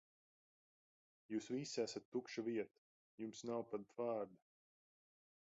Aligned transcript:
Jūs 1.33 1.49
visi 1.57 1.83
esat 1.83 2.09
tukša 2.15 2.45
vieta, 2.49 2.81
jums 3.25 3.45
nav 3.51 3.69
pat 3.75 3.97
vārda. 4.01 4.45